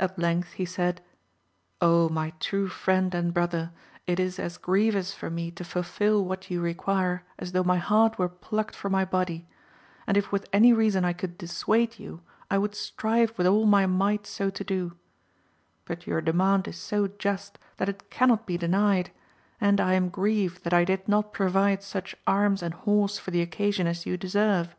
[0.00, 1.02] At length he said,
[1.82, 3.70] my true friend and brother,
[4.06, 8.16] it is as grievous for me to fulfil what you require as though my heart
[8.18, 9.46] were plucked jfrom my body;
[10.06, 13.84] and if with any reason I could dissuade you, I would strive with all my
[13.84, 14.96] might so to do;
[15.84, 19.10] but your demand is so just, that it cannot be denied;
[19.60, 23.42] and I am grieved that I did not provide such arms and horse for the
[23.42, 24.74] occasion as you deserve.